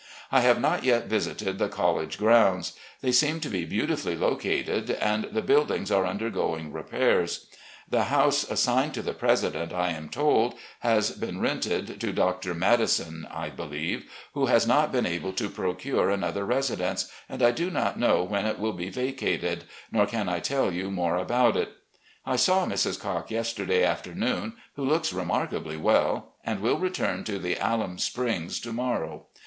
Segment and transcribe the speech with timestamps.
[0.31, 2.73] I have not yet visited the college grounds.
[3.01, 7.45] They seem to be beautifully located, and the buildings are tmdergoing repairs.
[7.87, 10.55] The house assigned to the president, I am told.
[10.81, 12.53] PRESIDENT OF WASHINGTON COLLEGE 185 has been rented to Dr.
[12.55, 17.69] Madison (I believe), who has not been able to procure another residence, and I do
[17.69, 21.73] not know when it will be vacated, nor can I tell you more about it.
[22.25, 22.99] I saw Mrs.
[22.99, 28.73] Cocke yesterday afternoon, who looks remarkably well, and will return to the Alum [Springs] to
[28.73, 29.27] morrow.